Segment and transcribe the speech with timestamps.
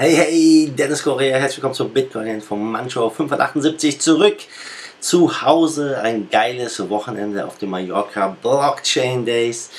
[0.00, 4.36] Hey, hey, Dennis Correa, herzlich willkommen zur Bitcoin vom Mancho 578 zurück
[5.00, 5.98] zu Hause.
[6.00, 9.70] Ein geiles Wochenende auf den Mallorca Blockchain Days.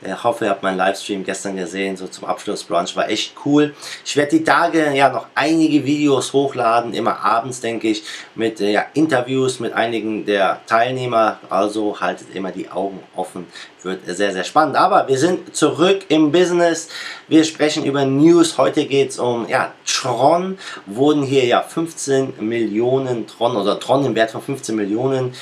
[0.00, 3.74] Ich hoffe, ihr habt meinen Livestream gestern gesehen, so zum Abschlussbrunch, war echt cool.
[4.04, 8.04] Ich werde die Tage ja noch einige Videos hochladen, immer abends denke ich,
[8.36, 11.40] mit ja, Interviews mit einigen der Teilnehmer.
[11.50, 13.46] Also haltet immer die Augen offen,
[13.82, 14.76] wird sehr, sehr spannend.
[14.76, 16.88] Aber wir sind zurück im Business.
[17.26, 18.56] Wir sprechen über News.
[18.58, 20.58] Heute geht es um ja, Tron.
[20.86, 25.34] Wurden hier ja 15 Millionen Tron oder Tron im Wert von 15 Millionen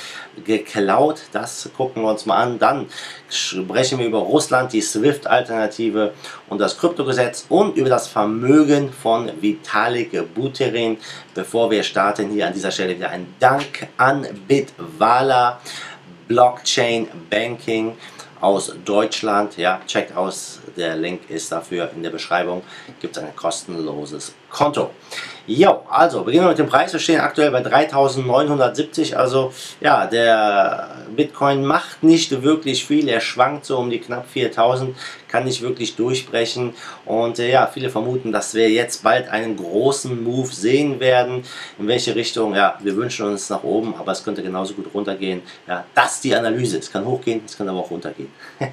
[0.45, 1.21] geklaut.
[1.31, 2.59] Das gucken wir uns mal an.
[2.59, 2.87] Dann
[3.29, 6.13] sprechen wir über Russland, die SWIFT-Alternative
[6.49, 10.97] und das Kryptogesetz und über das Vermögen von Vitalik Buterin.
[11.33, 15.59] Bevor wir starten, hier an dieser Stelle wieder ein Dank an Bitwala
[16.27, 17.95] Blockchain Banking
[18.41, 19.57] aus Deutschland.
[19.57, 22.63] Ja, checkt aus, der Link ist dafür in der Beschreibung.
[22.99, 24.89] Gibt es ein kostenloses Konto.
[25.45, 26.91] Jo, also beginnen wir mit dem Preis.
[26.91, 29.17] Wir stehen aktuell bei 3970.
[29.17, 33.07] Also ja, der Bitcoin macht nicht wirklich viel.
[33.07, 34.97] Er schwankt so um die knapp 4000,
[35.29, 36.73] kann nicht wirklich durchbrechen.
[37.05, 41.43] Und äh, ja, viele vermuten, dass wir jetzt bald einen großen Move sehen werden.
[41.77, 42.55] In welche Richtung?
[42.55, 45.43] Ja, wir wünschen uns nach oben, aber es könnte genauso gut runtergehen.
[45.67, 46.79] Ja, das ist die Analyse.
[46.79, 48.31] Es kann hochgehen, es kann aber auch runtergehen.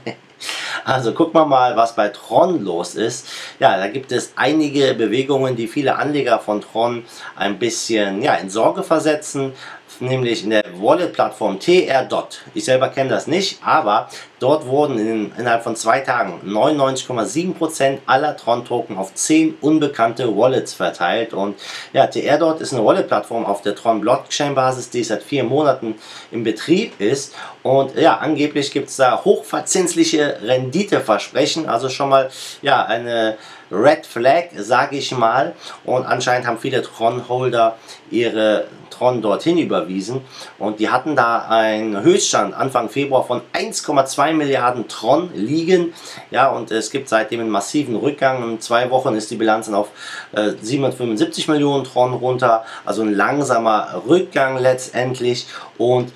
[0.84, 3.28] Also gucken wir mal, was bei Tron los ist.
[3.58, 7.04] Ja, da gibt es einige Bewegungen, die viele Anleger von Tron
[7.36, 9.52] ein bisschen ja, in Sorge versetzen
[10.00, 12.42] nämlich in der Wallet-Plattform TR.Dot.
[12.54, 14.08] Ich selber kenne das nicht, aber
[14.40, 21.32] dort wurden in, innerhalb von zwei Tagen 99,7% aller Tron-Token auf 10 unbekannte Wallets verteilt.
[21.32, 21.56] Und
[21.92, 25.94] ja, TR.Dot ist eine Wallet-Plattform auf der Tron-Blockchain-Basis, die seit vier Monaten
[26.30, 27.34] in Betrieb ist.
[27.64, 32.28] Und ja, angeblich gibt es da hochverzinsliche Renditeversprechen, also schon mal
[32.60, 33.38] ja, eine
[33.72, 35.54] Red Flag, sage ich mal.
[35.84, 37.78] Und anscheinend haben viele Tron-Holder
[38.10, 40.20] ihre Tron dorthin überwiesen.
[40.58, 45.94] Und die hatten da einen Höchststand Anfang Februar von 1,2 Milliarden Tron liegen.
[46.30, 48.46] Ja, und es gibt seitdem einen massiven Rückgang.
[48.46, 49.88] In zwei Wochen ist die Bilanz auf
[50.32, 52.66] äh, 775 Millionen Tron runter.
[52.84, 55.46] Also ein langsamer Rückgang letztendlich.
[55.78, 56.12] Und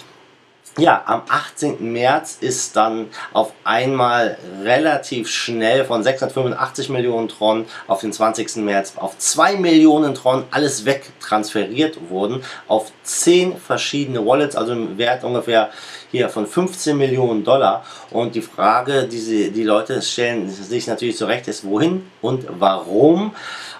[0.79, 1.93] ja, am 18.
[1.93, 8.57] März ist dann auf einmal relativ schnell von 685 Millionen Tron auf den 20.
[8.57, 15.25] März auf 2 Millionen Tron alles wegtransferiert worden auf 10 verschiedene Wallets, also im Wert
[15.25, 15.71] ungefähr
[16.11, 17.85] hier von 15 Millionen Dollar.
[18.11, 23.35] Und die Frage, die sie, die Leute stellen sich natürlich zurecht, ist wohin und warum.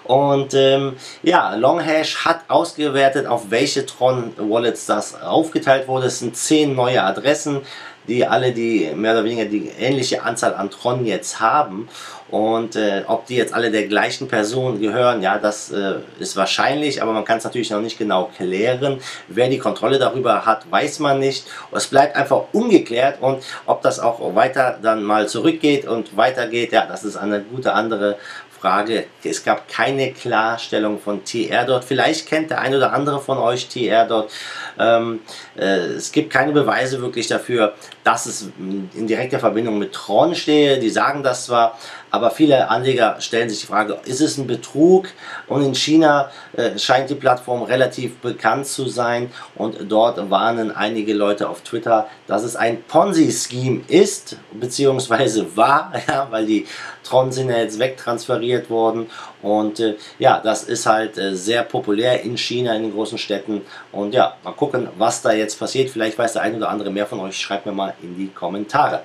[0.09, 6.07] Und ähm, ja, Longhash hat ausgewertet, auf welche Tron-Wallets das aufgeteilt wurde.
[6.07, 7.61] Es sind 10 neue Adressen,
[8.07, 11.89] die alle die mehr oder weniger die ähnliche Anzahl an Tron jetzt haben.
[12.31, 17.03] Und äh, ob die jetzt alle der gleichen Person gehören, ja, das äh, ist wahrscheinlich,
[17.03, 18.99] aber man kann es natürlich noch nicht genau klären.
[19.27, 21.45] Wer die Kontrolle darüber hat, weiß man nicht.
[21.71, 26.87] Es bleibt einfach ungeklärt und ob das auch weiter dann mal zurückgeht und weitergeht, ja,
[26.87, 28.17] das ist eine gute andere
[28.59, 29.05] Frage.
[29.23, 31.83] Es gab keine Klarstellung von TR dort.
[31.83, 34.31] Vielleicht kennt der ein oder andere von euch TR dort.
[34.77, 35.21] Ähm,
[35.57, 40.79] äh, es gibt keine Beweise wirklich dafür, dass es in direkter Verbindung mit Tron stehe.
[40.79, 41.77] Die sagen das zwar,
[42.11, 45.07] aber viele Anleger stellen sich die Frage, ist es ein Betrug?
[45.47, 51.13] Und in China äh, scheint die Plattform relativ bekannt zu sein und dort warnen einige
[51.13, 56.65] Leute auf Twitter, dass es ein Ponzi-Scheme ist, beziehungsweise war, ja, weil die
[57.03, 59.09] Tron sind ja jetzt wegtransferiert worden
[59.41, 63.61] und äh, ja, das ist halt äh, sehr populär in China, in den großen Städten
[63.91, 65.89] und ja, mal gucken, was da jetzt passiert.
[65.89, 69.03] Vielleicht weiß der ein oder andere mehr von euch, schreibt mir mal in die Kommentare.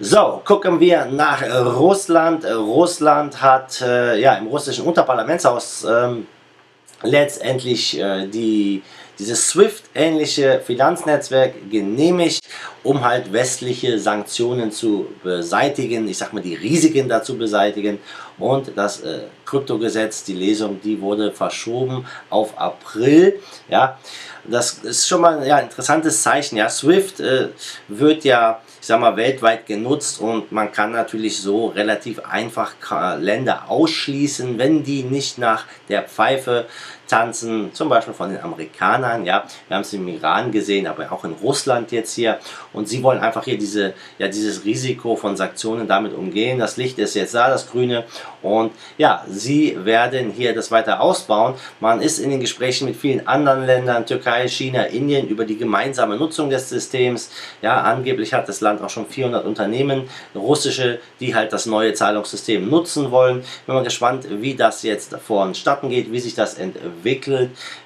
[0.00, 2.44] So, gucken wir nach Russland.
[2.44, 6.26] Russland hat äh, ja, im russischen Unterparlamentshaus ähm,
[7.02, 8.82] letztendlich äh, die,
[9.18, 12.40] dieses SWIFT-ähnliche Finanznetzwerk genehmigt,
[12.82, 17.98] um halt westliche Sanktionen zu beseitigen, ich sag mal die Risiken dazu beseitigen.
[18.38, 23.98] Und das äh, Kryptogesetz, die Lesung, die wurde verschoben auf April, ja,
[24.44, 27.48] das ist schon mal ein ja, interessantes Zeichen, ja, SWIFT äh,
[27.88, 32.74] wird ja ich sag mal, weltweit genutzt und man kann natürlich so relativ einfach
[33.18, 36.66] Länder ausschließen, wenn die nicht nach der Pfeife
[37.08, 39.24] tanzen, zum Beispiel von den Amerikanern.
[39.24, 42.38] Ja, wir haben es im Iran gesehen, aber auch in Russland jetzt hier
[42.72, 46.58] und sie wollen einfach hier diese, ja, dieses Risiko von Sanktionen damit umgehen.
[46.58, 48.04] Das Licht ist jetzt da, das Grüne
[48.42, 51.54] und ja, sie werden hier das weiter ausbauen.
[51.80, 56.16] Man ist in den Gesprächen mit vielen anderen Ländern, Türkei, China, Indien, über die gemeinsame
[56.16, 57.30] Nutzung des Systems.
[57.62, 62.68] Ja, angeblich hat das Land auch schon 400 Unternehmen, russische, die halt das neue Zahlungssystem
[62.68, 63.44] nutzen wollen.
[63.66, 66.93] Bin mal gespannt, wie das jetzt vonstatten geht, wie sich das entwickelt.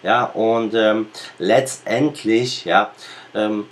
[0.02, 1.08] Ja, und ähm,
[1.38, 2.93] letztendlich, ja,
[3.34, 3.66] ähm,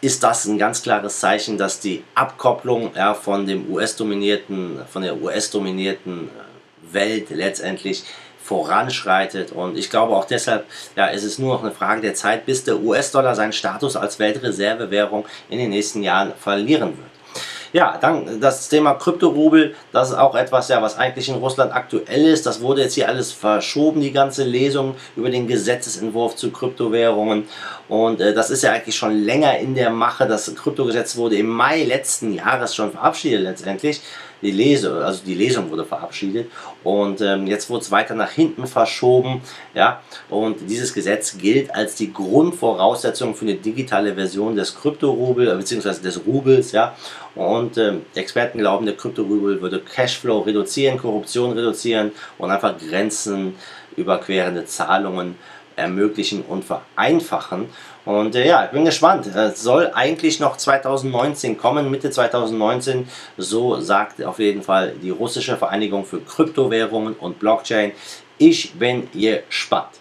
[0.00, 5.20] ist das ein ganz klares Zeichen, dass die Abkopplung ja, von dem US-dominierten, von der
[5.20, 8.04] US-dominierten äh, Welt letztendlich
[8.42, 12.46] voranschreitet und ich glaube auch deshalb, ja, ist es nur noch eine Frage der Zeit,
[12.46, 17.19] bis der US-Dollar seinen Status als Weltreservewährung in den nächsten Jahren verlieren wird.
[17.72, 22.26] Ja, dann das Thema Kryptorubel, das ist auch etwas, ja, was eigentlich in Russland aktuell
[22.26, 22.44] ist.
[22.46, 27.44] Das wurde jetzt hier alles verschoben, die ganze Lesung über den Gesetzesentwurf zu Kryptowährungen.
[27.88, 30.26] Und äh, das ist ja eigentlich schon länger in der Mache.
[30.26, 34.00] Das Kryptogesetz wurde im Mai letzten Jahres schon verabschiedet letztendlich
[34.42, 36.50] die Lese, also die Lesung wurde verabschiedet
[36.84, 39.42] und ähm, jetzt wurde es weiter nach hinten verschoben,
[39.74, 45.56] ja, und dieses Gesetz gilt als die Grundvoraussetzung für eine digitale Version des Kryptorubel äh,
[45.56, 46.02] bzw.
[46.02, 46.96] des Rubels, ja,
[47.34, 53.54] und ähm, Experten glauben, der Kryptorubel würde Cashflow reduzieren, Korruption reduzieren und einfach Grenzen
[53.96, 55.36] überquerende Zahlungen
[55.80, 57.68] ermöglichen und vereinfachen.
[58.04, 59.26] Und äh, ja, ich bin gespannt.
[59.26, 63.08] Es soll eigentlich noch 2019 kommen, Mitte 2019.
[63.36, 67.92] So sagt auf jeden Fall die russische Vereinigung für Kryptowährungen und Blockchain.
[68.38, 70.00] Ich bin gespannt.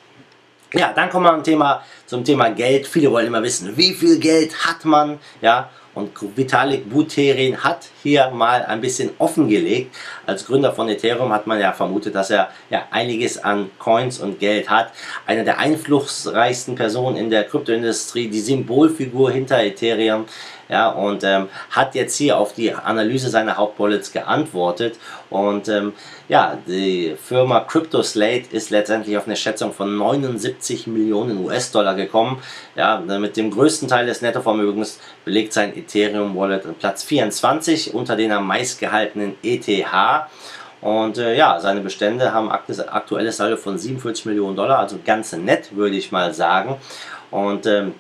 [0.74, 2.86] Ja, dann kommen wir zum Thema, zum Thema Geld.
[2.86, 5.20] Viele wollen immer wissen, wie viel Geld hat man?
[5.42, 9.96] Ja, und Vitalik Buterin hat hier mal ein bisschen offengelegt.
[10.25, 14.40] Als Gründer von Ethereum hat man ja vermutet, dass er ja einiges an Coins und
[14.40, 14.92] Geld hat.
[15.25, 20.25] Einer der einflussreichsten Personen in der Kryptoindustrie, die Symbolfigur hinter Ethereum
[20.69, 25.00] ja, und ähm, hat jetzt hier auf die Analyse seiner Hauptbullets geantwortet
[25.30, 25.94] und ähm,
[26.28, 32.40] ja, die Firma CryptoSlate ist letztendlich auf eine Schätzung von 79 Millionen US-Dollar gekommen.
[32.75, 38.31] Ja, mit dem größten Teil des Nettovermögens belegt sein Ethereum Wallet Platz 24 unter den
[38.31, 39.68] am meistgehaltenen ETH.
[40.81, 45.75] Und äh, ja, seine Bestände haben aktuelles Saldo von 47 Millionen Dollar, also ganz nett,
[45.75, 46.77] würde ich mal sagen.
[47.31, 47.95] Und ähm,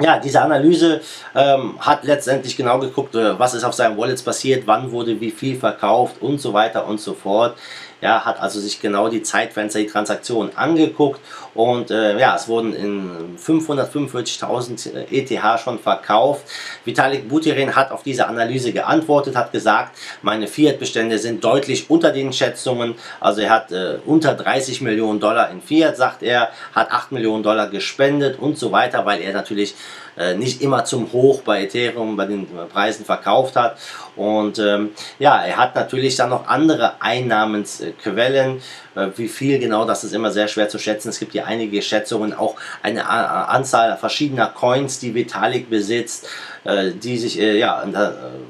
[0.00, 1.00] ja, diese Analyse
[1.34, 5.30] ähm, hat letztendlich genau geguckt, äh, was ist auf seinen Wallets passiert, wann wurde wie
[5.30, 7.56] viel verkauft und so weiter und so fort.
[8.04, 11.20] Ja, hat also sich genau die Zeitfenster, die Transaktionen angeguckt
[11.54, 16.44] und äh, ja, es wurden in 545.000 ETH schon verkauft.
[16.84, 22.34] Vitalik Buterin hat auf diese Analyse geantwortet, hat gesagt, meine Fiat-Bestände sind deutlich unter den
[22.34, 22.94] Schätzungen.
[23.20, 27.42] Also er hat äh, unter 30 Millionen Dollar in Fiat, sagt er, hat 8 Millionen
[27.42, 29.74] Dollar gespendet und so weiter, weil er natürlich
[30.16, 33.78] äh, nicht immer zum Hoch bei Ethereum, bei den Preisen verkauft hat.
[34.16, 38.60] Und ähm, ja, er hat natürlich dann noch andere Einnahmensquellen.
[38.94, 41.08] Äh, wie viel genau, das ist immer sehr schwer zu schätzen.
[41.08, 46.28] Es gibt hier einige Schätzungen, auch eine äh, Anzahl verschiedener Coins, die Vitalik besitzt,
[46.64, 47.82] äh, die sich, äh, ja,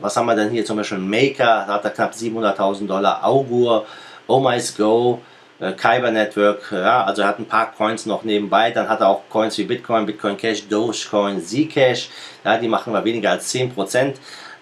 [0.01, 0.99] was haben wir denn hier zum Beispiel?
[0.99, 3.87] Maker, da hat er knapp 700.000 Dollar, Augur,
[4.27, 5.21] Oh My Go,
[5.61, 9.23] äh, Kyber Network, ja, also hat ein paar Coins noch nebenbei, dann hat er auch
[9.29, 12.11] Coins wie Bitcoin, Bitcoin Cash, Dogecoin, Zcash,
[12.45, 14.15] ja, die machen wir weniger als 10%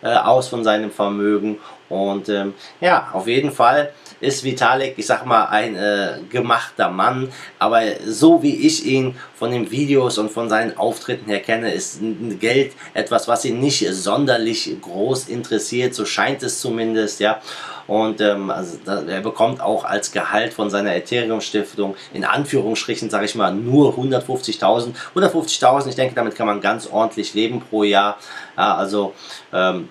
[0.03, 1.59] äh, aus von seinem Vermögen
[1.93, 7.31] und ähm, ja, auf jeden Fall ist Vitalik, ich sag mal, ein äh, gemachter Mann,
[7.59, 12.01] aber so wie ich ihn von den Videos und von seinen Auftritten her kenne, ist
[12.41, 17.43] Geld etwas, was ihn nicht sonderlich groß interessiert, so scheint es zumindest, ja.
[17.87, 23.35] Und ähm, also, er bekommt auch als Gehalt von seiner Ethereum-Stiftung in Anführungsstrichen, sage ich
[23.35, 24.95] mal, nur 150.000.
[25.15, 28.17] 150.000, ich denke, damit kann man ganz ordentlich leben pro Jahr.
[28.57, 29.13] Ja, also
[29.53, 29.89] ähm,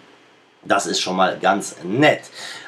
[0.64, 2.22] das ist schon mal ganz nett.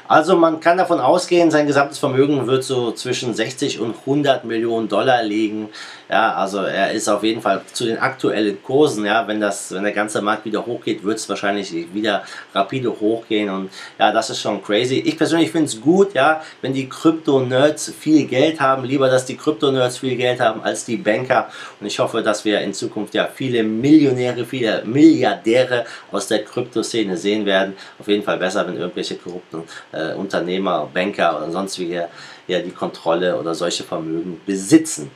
[0.08, 4.90] Also man kann davon ausgehen, sein gesamtes Vermögen wird so zwischen 60 und 100 Millionen
[4.90, 5.70] Dollar liegen.
[6.14, 9.82] Ja, also er ist auf jeden Fall zu den aktuellen Kursen, ja, wenn das, wenn
[9.82, 12.22] der ganze Markt wieder hochgeht, wird es wahrscheinlich wieder
[12.54, 15.00] rapide hochgehen und ja, das ist schon crazy.
[15.00, 19.36] Ich persönlich finde es gut, ja, wenn die Krypto-Nerds viel Geld haben, lieber, dass die
[19.36, 23.28] Krypto-Nerds viel Geld haben als die Banker und ich hoffe, dass wir in Zukunft ja
[23.34, 27.74] viele Millionäre, viele Milliardäre aus der Kryptoszene sehen werden.
[27.98, 32.08] Auf jeden Fall besser, wenn irgendwelche korrupten äh, Unternehmer, Banker oder sonstige
[32.48, 35.12] ja die Kontrolle oder solche Vermögen besitzen.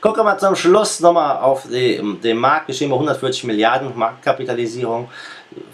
[0.00, 2.68] Gucken wir zum Schluss nochmal auf den Markt.
[2.68, 5.08] Wir stehen bei 140 Milliarden Marktkapitalisierung.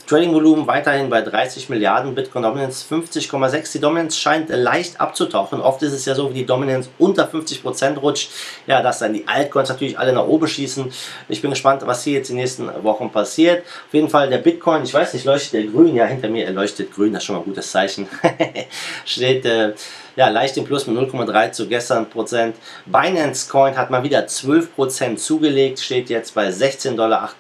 [0.06, 3.73] Trading-Volumen weiterhin bei 30 Milliarden, Bitcoin Dominance 50,6.
[3.73, 5.61] Die Dominance scheint leicht abzutauchen.
[5.61, 8.30] Oft ist es ja so, wie die Dominance unter 50% rutscht,
[8.66, 10.90] ja, dass dann die Altcoins natürlich alle nach oben schießen.
[11.28, 13.64] Ich bin gespannt, was hier jetzt in den nächsten Wochen passiert.
[13.66, 16.52] Auf jeden Fall der Bitcoin, ich weiß nicht, leuchtet der grün, ja, hinter mir, er
[16.52, 18.08] leuchtet grün, das ist schon mal ein gutes Zeichen.
[19.04, 19.75] Steht äh,
[20.18, 22.56] ja, leicht im Plus mit 0,3 zu gestern Prozent.
[22.87, 27.30] Binance Coin hat mal wieder 12 Prozent zugelegt, steht jetzt bei 16,78 Dollar.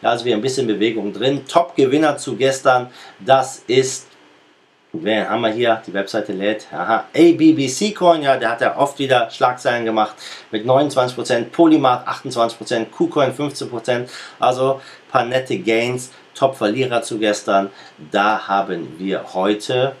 [0.00, 1.31] Ja, also wieder ein bisschen Bewegung drin.
[1.46, 2.88] Top-Gewinner zu gestern,
[3.20, 4.08] das ist
[4.94, 5.80] Wen haben wir hier?
[5.86, 6.66] Die Webseite lädt.
[6.70, 10.14] Aha, ABBC Coin, ja, der hat ja oft wieder Schlagzeilen gemacht
[10.50, 14.06] mit 29%, Polymark 28%, KuCoin 15%.
[14.38, 16.10] Also paar nette Gains.
[16.34, 17.70] Top-Verlierer zu gestern.
[18.10, 19.94] Da haben wir heute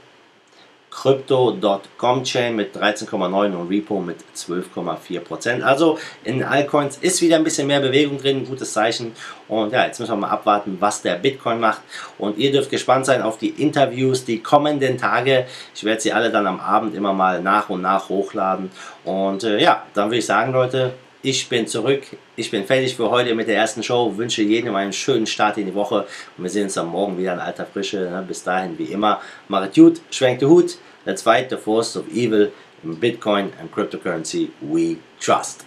[0.92, 5.62] Crypto.com Chain mit 13,9 und Repo mit 12,4%.
[5.62, 9.12] Also in Altcoins ist wieder ein bisschen mehr Bewegung drin, gutes Zeichen.
[9.48, 11.80] Und ja, jetzt müssen wir mal abwarten, was der Bitcoin macht.
[12.18, 15.46] Und ihr dürft gespannt sein auf die Interviews die kommenden Tage.
[15.74, 18.70] Ich werde sie alle dann am Abend immer mal nach und nach hochladen.
[19.04, 20.92] Und äh, ja, dann würde ich sagen, Leute,
[21.22, 22.02] ich bin zurück.
[22.36, 24.16] Ich bin fertig für heute mit der ersten Show.
[24.16, 26.06] Wünsche jedem einen schönen Start in die Woche.
[26.36, 27.98] Und wir sehen uns am Morgen wieder in alter Frische.
[28.10, 28.24] Ne?
[28.26, 30.78] Bis dahin, wie immer, macht gut, schwenkt den Hut.
[31.04, 32.52] Let's fight the force of evil
[32.82, 35.64] in Bitcoin and cryptocurrency we trust.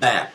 [0.00, 0.33] Bam!